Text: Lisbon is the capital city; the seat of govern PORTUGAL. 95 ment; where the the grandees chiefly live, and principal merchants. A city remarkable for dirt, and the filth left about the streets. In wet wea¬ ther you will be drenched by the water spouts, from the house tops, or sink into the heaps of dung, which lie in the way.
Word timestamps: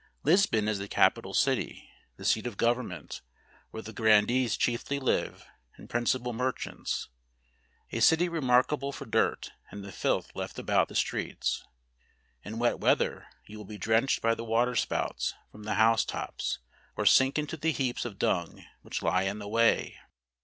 Lisbon 0.23 0.67
is 0.67 0.79
the 0.79 0.87
capital 0.87 1.31
city; 1.31 1.87
the 2.17 2.25
seat 2.25 2.47
of 2.47 2.57
govern 2.57 2.87
PORTUGAL. 2.89 3.03
95 3.03 3.21
ment; 3.21 3.21
where 3.69 3.83
the 3.83 3.91
the 3.91 3.95
grandees 4.01 4.57
chiefly 4.57 4.97
live, 4.97 5.45
and 5.77 5.91
principal 5.91 6.33
merchants. 6.33 7.09
A 7.91 7.99
city 7.99 8.27
remarkable 8.27 8.91
for 8.91 9.05
dirt, 9.05 9.51
and 9.69 9.83
the 9.83 9.91
filth 9.91 10.31
left 10.33 10.57
about 10.57 10.87
the 10.87 10.95
streets. 10.95 11.63
In 12.43 12.57
wet 12.57 12.77
wea¬ 12.77 12.97
ther 12.97 13.27
you 13.45 13.59
will 13.59 13.63
be 13.65 13.77
drenched 13.77 14.23
by 14.23 14.33
the 14.33 14.43
water 14.43 14.73
spouts, 14.75 15.35
from 15.51 15.65
the 15.65 15.75
house 15.75 16.03
tops, 16.03 16.57
or 16.97 17.05
sink 17.05 17.37
into 17.37 17.55
the 17.55 17.71
heaps 17.71 18.03
of 18.03 18.17
dung, 18.17 18.63
which 18.81 19.03
lie 19.03 19.21
in 19.25 19.37
the 19.37 19.47
way. 19.47 19.99